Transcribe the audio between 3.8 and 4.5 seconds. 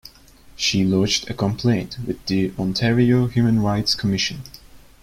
Commission.